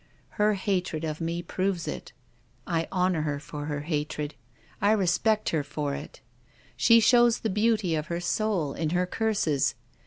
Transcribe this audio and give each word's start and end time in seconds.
Her 0.41 0.55
hatred 0.55 1.03
of 1.03 1.21
me 1.21 1.43
proves 1.43 1.87
it. 1.87 2.11
I 2.65 2.87
honour 2.91 3.21
her 3.21 3.39
for 3.39 3.65
her 3.65 3.81
hatred. 3.81 4.33
I 4.81 4.93
respect 4.93 5.49
her 5.49 5.61
for 5.63 5.93
it! 5.93 6.21
She 6.75 6.99
shows 6.99 7.41
the 7.41 7.51
beauty 7.51 7.93
of 7.93 8.07
her 8.07 8.19
soul 8.19 8.73
in 8.73 8.89
her 8.97 9.05
curses. 9.05 9.75